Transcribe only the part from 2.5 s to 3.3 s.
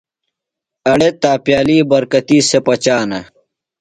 پچانہ۔